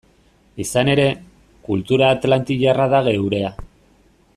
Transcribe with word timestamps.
Izan 0.63 0.89
ere, 0.93 1.05
kultura 1.67 2.09
atlantiarra 2.17 2.91
da 2.95 3.07
geurea. 3.13 3.57